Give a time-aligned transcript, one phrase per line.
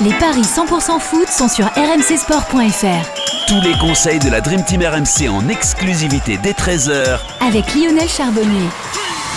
[0.00, 3.48] Les paris 100% foot sont sur rmcsport.fr.
[3.48, 8.68] Tous les conseils de la Dream Team RMC en exclusivité dès 13h Avec Lionel Charbonnier.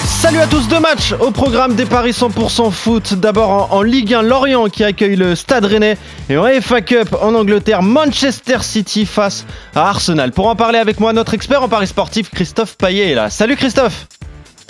[0.06, 3.16] Salut à tous, deux matchs au programme des paris 100% foot.
[3.16, 5.98] D'abord en, en Ligue 1, Lorient qui accueille le Stade Rennais
[6.30, 10.32] et en FA Cup en Angleterre, Manchester City face à Arsenal.
[10.32, 13.32] Pour en parler avec moi, notre expert en paris sportif, Christophe Paillet est là.
[13.32, 14.06] Salut Christophe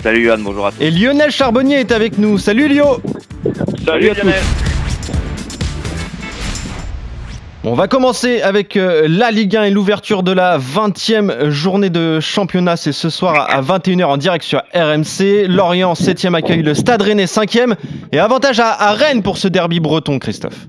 [0.02, 0.80] Salut Yann, bonjour à tous.
[0.80, 2.38] Et Lionel Charbonnier est avec nous.
[2.38, 3.02] Salut Lio
[3.84, 4.42] Salut, à Lionel.
[7.64, 12.18] On va commencer avec euh, la Ligue 1 et l'ouverture de la 20e journée de
[12.18, 12.76] championnat.
[12.76, 15.46] C'est ce soir à 21h en direct sur RMC.
[15.46, 17.76] Lorient 7e accueille le Stade Rennais 5e.
[18.10, 20.66] Et avantage à, Rennes pour ce derby breton, Christophe.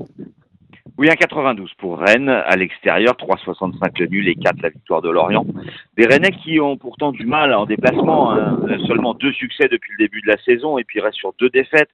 [1.00, 5.48] Oui, 1,92 pour Rennes à l'extérieur, 3,65 le nul et 4 la victoire de Lorient.
[5.98, 8.60] Des Rennais qui ont pourtant du mal en déplacement, hein.
[8.86, 11.90] seulement deux succès depuis le début de la saison et puis restent sur deux défaites.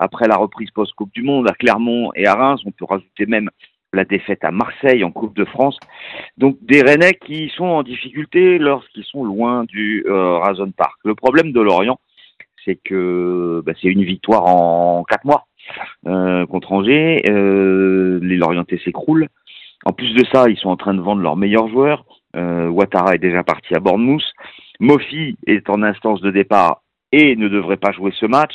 [0.00, 3.48] Après la reprise post-Coupe du Monde à Clermont et à Reims, on peut rajouter même
[3.92, 5.78] la défaite à Marseille en Coupe de France.
[6.38, 10.94] Donc des Rennais qui sont en difficulté lorsqu'ils sont loin du euh, Razon Park.
[11.04, 11.98] Le problème de Lorient,
[12.64, 15.46] c'est que bah, c'est une victoire en quatre mois
[16.06, 17.22] euh, contre Angers.
[17.28, 19.28] Euh, les Lorientais s'écroulent.
[19.86, 22.04] En plus de ça, ils sont en train de vendre leurs meilleurs joueurs.
[22.36, 24.22] Euh, Ouattara est déjà parti à Bournemouth.
[24.78, 26.82] Mofi est en instance de départ
[27.12, 28.52] et ne devrait pas jouer ce match.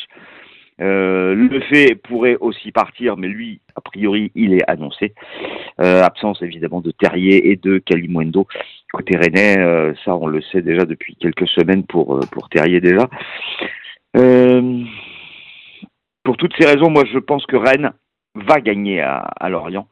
[0.81, 5.13] Euh, le fait pourrait aussi partir, mais lui, a priori, il est annoncé.
[5.79, 8.47] Euh, absence évidemment de Terrier et de Kalimundo.
[8.91, 13.09] Côté Rennais, euh, ça on le sait déjà depuis quelques semaines pour, Terrier déjà.
[16.23, 17.91] Pour toutes ces raisons, moi je pense que Rennes
[18.35, 19.87] va gagner à, Lorient.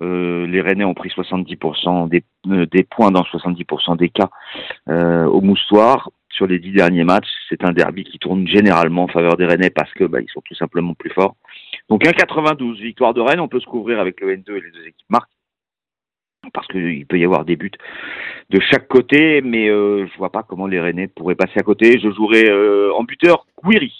[0.00, 2.24] Les Rennais ont pris 70% des,
[2.66, 4.30] des points dans 70% des cas
[4.86, 6.10] au moustoir
[6.40, 7.28] sur les dix derniers matchs.
[7.50, 10.40] C'est un derby qui tourne généralement en faveur des Rennais parce que bah, ils sont
[10.40, 11.36] tout simplement plus forts.
[11.90, 14.86] Donc 1,92 victoire de Rennes, on peut se couvrir avec le N2 et les deux
[14.86, 15.28] équipes marquent
[16.54, 17.70] parce qu'il peut y avoir des buts
[18.48, 22.00] de chaque côté, mais euh, je vois pas comment les Rennais pourraient passer à côté.
[22.00, 23.92] Je jouerai euh, en buteur Guiri.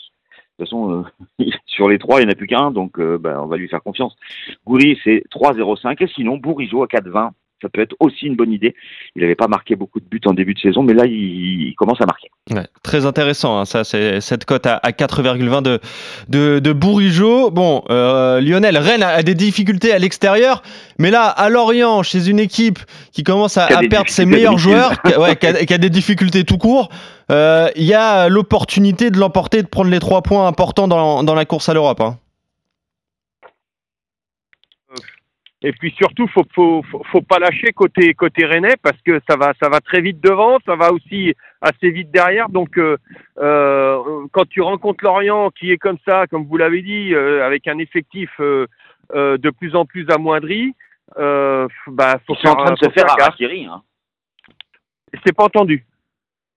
[0.60, 1.04] De toute façon,
[1.38, 3.58] euh, sur les trois, il n'y en a plus qu'un, donc euh, bah, on va
[3.58, 4.16] lui faire confiance.
[4.66, 7.30] Goury, c'est 3-0-5, et sinon, Bourigeau à 4-20,
[7.62, 8.74] ça peut être aussi une bonne idée.
[9.16, 11.12] Il n'avait pas marqué beaucoup de buts en début de saison, mais là, il,
[11.68, 12.28] il commence à marquer.
[12.50, 15.78] Ouais, très intéressant, hein, ça, c'est cette cote à, à 4,20 de,
[16.28, 17.50] de, de Bourigeau.
[17.50, 20.62] Bon, euh, Lionel, Rennes a, des difficultés à l'extérieur,
[20.98, 22.78] mais là, à Lorient, chez une équipe
[23.12, 25.90] qui commence à, perdre ses meilleurs joueurs, qui, a- ouais, qui a, qui a des
[25.90, 26.88] difficultés tout court,
[27.30, 31.34] euh, il y a l'opportunité de l'emporter, de prendre les trois points importants dans, dans
[31.34, 32.00] la course à l'Europe.
[32.00, 32.18] Hein.
[35.62, 39.52] Et puis surtout, faut, faut, faut, pas lâcher côté côté Rennais parce que ça va
[39.62, 42.48] ça va très vite devant, ça va aussi assez vite derrière.
[42.48, 42.96] Donc euh,
[43.38, 47.68] euh, quand tu rencontres Lorient qui est comme ça, comme vous l'avez dit, euh, avec
[47.68, 48.66] un effectif euh,
[49.14, 50.74] euh, de plus en plus amoindri,
[51.18, 53.20] euh, bah faut Ils sont en train de se faire gaffe.
[53.20, 53.66] harakiri.
[53.66, 53.82] Hein.
[55.26, 55.84] C'est pas entendu.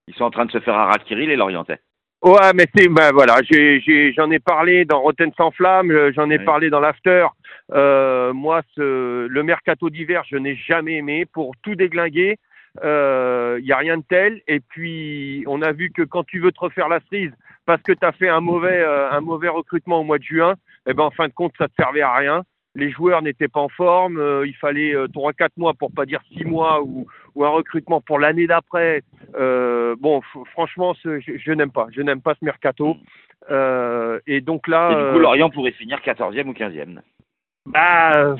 [0.08, 1.80] Ils sont en train de se faire harakiri, les Lorientais.
[2.24, 6.10] Ouais, mais c'est ben voilà, j'ai j'ai j'en ai parlé dans Rotten sans flamme, euh,
[6.16, 7.26] j'en ai parlé dans l'after.
[7.74, 12.38] Euh, moi, ce, le mercato d'hiver, je n'ai jamais aimé pour tout déglinguer.
[12.82, 14.40] Il y a rien de tel.
[14.48, 17.32] Et puis, on a vu que quand tu veux te refaire la cerise
[17.66, 20.54] parce que tu as fait un mauvais euh, un mauvais recrutement au mois de juin,
[20.86, 22.42] eh ben en fin de compte, ça te servait à rien.
[22.76, 24.18] Les joueurs n'étaient pas en forme.
[24.18, 27.48] euh, il fallait euh, trois quatre mois pour pas dire six mois ou ou un
[27.48, 29.02] recrutement pour l'année d'après.
[29.36, 30.20] Euh, bon,
[30.52, 31.86] franchement, ce- je, je n'aime pas.
[31.90, 32.96] Je n'aime pas ce mercato.
[33.50, 37.00] Euh, et donc là, Et du coup, euh, Lorient pourrait finir 14e ou 15e.
[37.66, 38.36] bah, euh,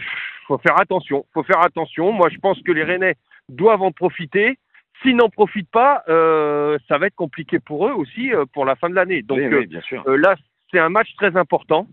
[0.46, 1.24] faut faire attention.
[1.34, 2.12] Faut faire attention.
[2.12, 3.14] Moi, je pense que les Rennais
[3.48, 4.58] doivent en profiter.
[5.02, 8.76] S'ils n'en profitent pas, euh, ça va être compliqué pour eux aussi euh, pour la
[8.76, 9.22] fin de l'année.
[9.22, 10.02] Donc oui, euh, oui, bien sûr.
[10.06, 10.36] euh, là,
[10.70, 11.86] c'est un match très important.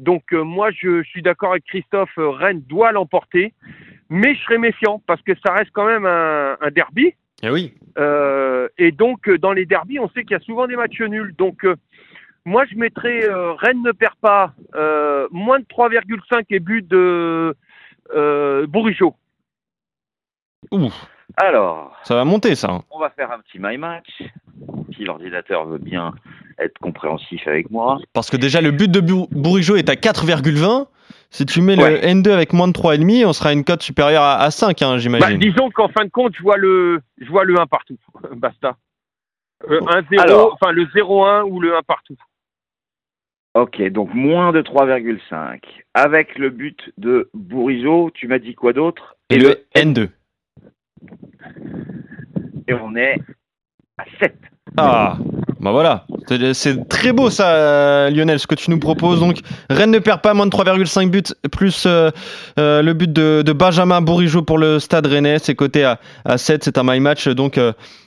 [0.00, 2.16] Donc euh, moi, je, je suis d'accord avec Christophe.
[2.18, 3.54] euh, Rennes doit l'emporter,
[4.08, 7.14] mais je serai méfiant parce que ça reste quand même un, un derby.
[7.42, 7.74] Eh oui.
[7.98, 11.00] Euh, et donc, euh, dans les derbies, on sait qu'il y a souvent des matchs
[11.00, 11.34] nuls.
[11.38, 11.76] Donc, euh,
[12.44, 17.54] moi, je mettrais euh, Rennes ne perd pas, euh, moins de 3,5 et but de
[18.14, 19.14] euh, Bourigeau.
[20.70, 20.90] Ouh,
[21.36, 22.70] Alors, ça va monter ça.
[22.70, 22.82] hein.
[22.90, 24.22] on va faire un petit my match.
[24.94, 26.12] Si l'ordinateur veut bien
[26.64, 27.98] être compréhensif avec moi.
[28.12, 30.86] Parce que déjà, le but de Bour- Bourigeau est à 4,20.
[31.32, 31.90] Si tu mets Ouais.
[31.92, 34.82] le N2 avec moins de 3,5, on sera à une cote supérieure à, à 5,
[34.82, 35.38] hein, Bah, j'imagine.
[35.38, 37.98] disons qu'en fin de compte, je vois le, je vois le 1 partout.
[38.36, 38.76] Basta.
[39.68, 40.54] Euh, 1-0, Alors.
[40.60, 42.16] enfin le 0-1 ou le 1 partout.
[43.54, 45.60] Ok, donc moins de 3,5.
[45.94, 49.16] Avec le but de Bourigeau, tu m'as dit quoi d'autre?
[49.28, 50.08] Et le N2.
[52.68, 53.16] Et on est
[53.98, 54.36] à 7.
[54.76, 55.18] Ah,
[55.60, 56.06] bah voilà,
[56.52, 59.20] C'est- très beau ça, euh, Lionel, ce que tu nous proposes.
[59.20, 59.38] Donc,
[59.68, 61.22] Rennes ne perd pas moins de 3,5 buts,
[61.52, 62.10] plus euh,
[62.58, 65.38] euh, le but de, de Benjamin Bourigeau pour le stade rennais.
[65.38, 67.58] C'est coté à, à 7, c'est un my match, donc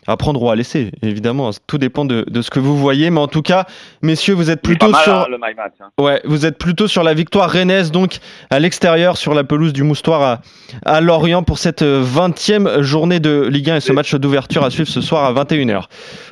[0.06, 1.51] à prendre ou à laisser, évidemment.
[1.65, 3.10] Tout dépend de, de ce que vous voyez.
[3.10, 3.65] Mais en tout cas,
[4.01, 5.13] messieurs, vous êtes plutôt mal, sur.
[5.13, 5.74] hein, le my match.
[5.81, 5.86] hein.
[5.98, 8.18] Ouais, vous êtes plutôt sur la victoire rennaise, donc
[8.50, 10.42] à l'extérieur, sur la pelouse du Moustoir à,
[10.86, 14.89] à Lorient pour cette 20e journée de Ligue 1 et ce match d'ouverture à suivre
[14.89, 15.83] ce soir à 21h.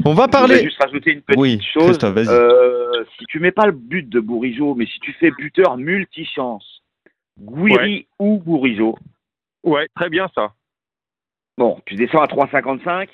[0.04, 0.63] On va Je voulais parler.
[0.63, 1.85] juste rajouter une petite Oui, chose.
[1.97, 2.27] Christophe, vas-y.
[2.29, 6.83] Euh, si tu mets pas le but de Bourigeau, mais si tu fais buteur multichance,
[7.39, 8.97] Guiri ou Bourigeau,
[9.63, 10.53] Ouais, très bien ça.
[11.57, 12.83] bon, tu descends à 3,55.
[12.88, 13.06] Ah,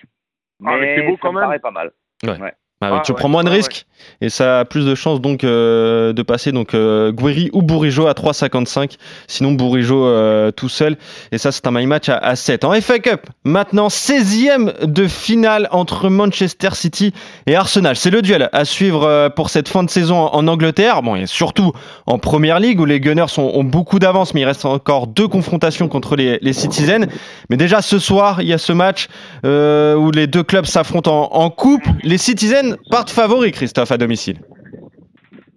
[0.59, 1.48] mais mais c'est beau ça quand me même.
[1.48, 1.92] paraît pas mal.
[2.24, 2.30] Oui,
[2.79, 3.88] Ah tu ouais, prends moins de ouais, risques.
[4.21, 8.06] et ça a plus de chances donc euh, de passer donc euh, Guiri ou Bourigeau
[8.06, 10.95] à 3,55 sinon Bourigeau euh, tout seul.
[11.31, 15.07] Et ça c'est un my match à, à 7 en FA Cup maintenant 16e de
[15.07, 17.13] finale entre Manchester City
[17.47, 17.95] et Arsenal.
[17.95, 21.01] C'est le duel à suivre pour cette fin de saison en, en Angleterre.
[21.01, 21.71] Bon et surtout
[22.06, 25.27] en Première Ligue où les Gunners ont, ont beaucoup d'avance mais il reste encore deux
[25.27, 27.07] confrontations contre les, les Citizens.
[27.50, 29.07] Mais déjà ce soir il y a ce match
[29.44, 31.81] où les deux clubs s'affrontent en, en coupe.
[32.03, 34.40] Les Citizens partent favoris Christophe à domicile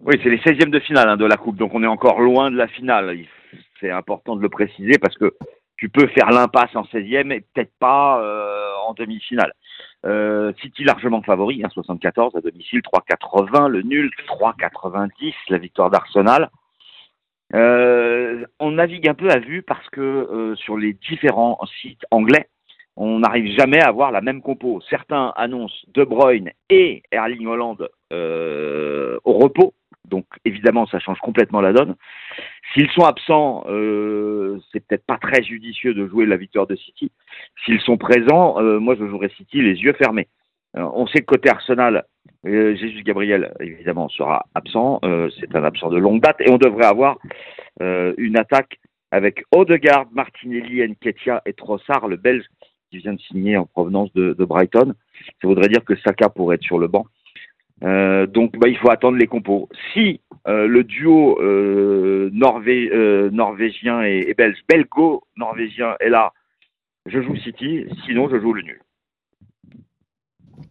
[0.02, 2.50] Oui, c'est les 16e de finale hein, de la Coupe, donc on est encore loin
[2.50, 3.16] de la finale.
[3.80, 5.34] C'est important de le préciser parce que
[5.76, 9.52] tu peux faire l'impasse en 16e et peut-être pas euh, en demi-finale.
[10.04, 16.50] Euh, City largement favori, hein, 74 à domicile, 3,80, le nul 3,90, la victoire d'Arsenal.
[17.54, 22.48] Euh, on navigue un peu à vue parce que sur les différents sites anglais,
[22.96, 24.80] on n'arrive jamais à avoir la même compo.
[24.88, 31.60] Certains annoncent De Bruyne et Erling Holland euh, au repos, donc évidemment ça change complètement
[31.60, 31.94] la donne.
[32.72, 37.10] S'ils sont absents, euh, c'est peut-être pas très judicieux de jouer la victoire de City.
[37.64, 40.28] S'ils sont présents, euh, moi je jouerai City les yeux fermés.
[40.74, 42.04] On sait que côté Arsenal,
[42.44, 45.00] Jésus Gabriel évidemment sera absent.
[45.40, 47.18] C'est un absent de longue date et on devrait avoir
[47.80, 48.78] une attaque
[49.10, 52.44] avec Odegaard, Martinelli, Nketiah et Trossard, le Belge
[52.90, 54.94] qui vient de signer en provenance de, de Brighton.
[55.40, 57.06] Ça voudrait dire que Saka pourrait être sur le banc.
[57.82, 59.68] Euh, donc bah, il faut attendre les compos.
[59.92, 66.32] Si euh, le duo euh, norvé- euh, norvégien et, et belge, belgo-norvégien est là,
[67.06, 68.80] je joue City, sinon je joue le nul.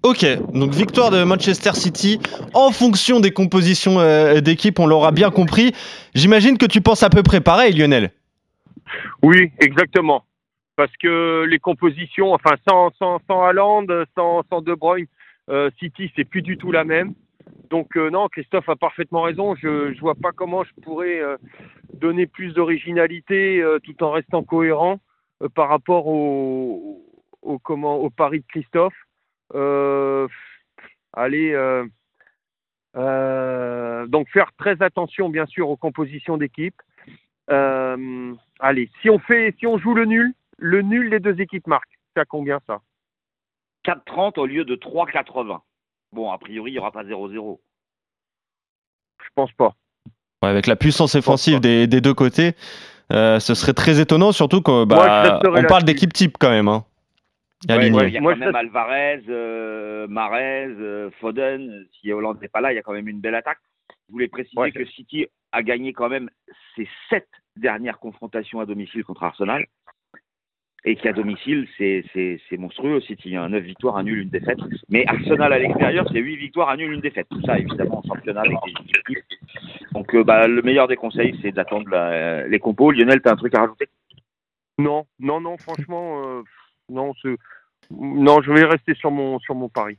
[0.04, 0.24] Ok,
[0.54, 2.20] donc victoire de Manchester City
[2.54, 5.74] en fonction des compositions euh, d'équipe, on l'aura bien compris.
[6.14, 8.12] J'imagine que tu penses à peu près pareil, Lionel.
[9.24, 10.24] Oui, exactement.
[10.80, 13.86] Parce que les compositions, enfin sans sans sans Haaland,
[14.16, 15.08] sans sans De Bruyne,
[15.50, 17.16] euh, City c'est plus du tout la même.
[17.70, 19.56] Donc euh, non, Christophe a parfaitement raison.
[19.56, 21.36] Je je vois pas comment je pourrais euh,
[21.96, 25.02] donner plus d'originalité euh, tout en restant cohérent
[25.54, 27.04] par rapport au
[27.42, 28.96] au comment au pari de Christophe.
[31.12, 31.52] Allez.
[34.08, 36.82] donc faire très attention bien sûr aux compositions d'équipe.
[37.50, 41.98] Allez, si on fait, si on joue le nul, le nul les deux équipes marquent.
[42.14, 42.82] C'est à combien ça
[43.86, 45.60] 4,30 au lieu de 3,80.
[46.12, 47.60] Bon, a priori, il n'y aura pas 0-0.
[49.24, 49.74] Je pense pas.
[50.42, 52.54] Ouais, avec la puissance offensive des, des deux côtés,
[53.12, 54.88] euh, ce serait très étonnant, surtout qu'on on
[55.68, 56.68] parle d'équipe type quand même.
[56.68, 56.86] Hein.
[57.68, 61.86] Ouais, ouais, il y a Moi, quand je même reste- Alvarez, euh, Marez, euh, Foden.
[62.00, 63.60] Si Hollande n'est pas là, il y a quand même une belle attaque.
[64.08, 64.72] Je voulais préciser Ouais.
[64.72, 66.30] que City a gagné quand même
[66.76, 67.28] ses sept
[67.58, 69.66] dernières confrontations à domicile contre Arsenal.
[70.86, 73.02] Et qu'à domicile, c'est monstrueux.
[73.02, 73.50] City, hein.
[73.50, 74.60] 9 victoires, un nul, une défaite.
[74.90, 77.28] Mais Arsenal à l'extérieur, c'est 8 victoires, un nul, une défaite.
[77.30, 78.44] Tout ça, évidemment, en championnat.
[79.92, 81.90] Donc, euh, bah, le meilleur des conseils, c'est d'attendre
[82.48, 82.92] les compos.
[82.92, 83.88] Lionel, tu as un truc à rajouter?
[84.78, 85.58] Non, non, non.
[85.58, 86.44] Franchement, euh,
[86.90, 87.14] non,
[87.92, 89.98] non, je vais rester sur mon sur mon pari.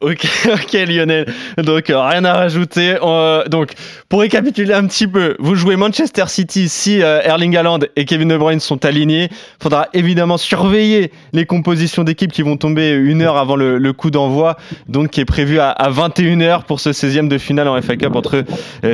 [0.00, 1.26] Ok, ok Lionel.
[1.58, 2.96] Donc euh, rien à rajouter.
[3.02, 3.72] Euh, donc
[4.08, 8.28] pour récapituler un petit peu, vous jouez Manchester City si euh, Erling Haaland et Kevin
[8.28, 9.30] De Bruyne sont alignés.
[9.62, 14.56] Faudra évidemment surveiller les compositions d'équipe qui vont tomber une heure avant le, coup d'envoi,
[14.88, 18.16] donc qui est prévu à, à 21h pour ce 16e de finale en FA Cup
[18.16, 18.44] entre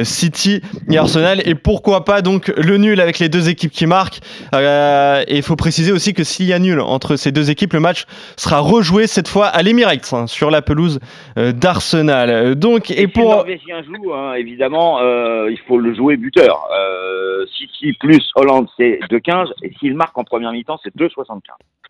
[0.02, 1.40] City et Arsenal.
[1.46, 4.20] Et pourquoi pas donc le nul avec les deux équipes qui marquent.
[4.52, 7.80] Et il faut préciser aussi que s'il y a nul entre ces deux équipes, le
[7.80, 8.04] match
[8.36, 11.00] sera rejoué cette fois à l'Emirates hein, sur la pelouse
[11.38, 12.30] euh, d'Arsenal.
[12.30, 16.16] Euh, Donc et si le pour Norvégien joue, hein, évidemment, euh, il faut le jouer
[16.16, 16.68] buteur.
[17.58, 19.46] City plus Hollande, c'est 2,15.
[19.62, 21.38] Et s'il marque en première mi-temps, c'est 2,75.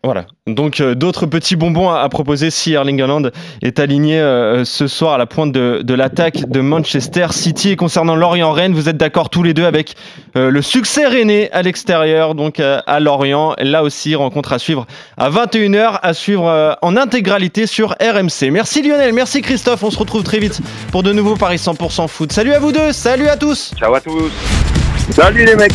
[0.03, 0.25] voilà.
[0.47, 3.23] Donc euh, d'autres petits bonbons à, à proposer si Erling Haaland
[3.61, 7.71] est aligné euh, ce soir à la pointe de, de l'attaque de Manchester City.
[7.71, 9.95] Et concernant Lorient-Rennes, vous êtes d'accord tous les deux avec
[10.35, 13.53] euh, le succès rennais à l'extérieur, donc à Lorient.
[13.59, 14.85] Là aussi, rencontre à suivre
[15.17, 18.50] à 21h, à suivre en intégralité sur RMC.
[18.51, 19.81] Merci Lionel, merci Christophe.
[19.83, 20.59] On se retrouve très vite
[20.91, 22.33] pour de nouveaux Paris 100% foot.
[22.33, 23.71] Salut à vous deux, salut à tous.
[23.77, 24.31] Ciao à tous.
[25.11, 25.71] Salut les mecs